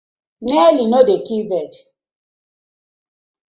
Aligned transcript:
Nearly 0.47 0.85
no 0.91 0.99
dey 1.07 1.19
kill 1.27 1.45
bird: 1.51 1.73